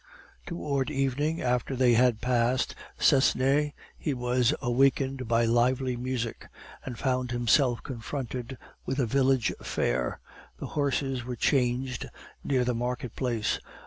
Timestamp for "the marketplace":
12.65-13.59